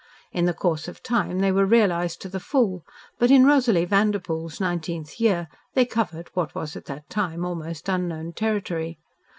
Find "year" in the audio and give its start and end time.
5.19-5.47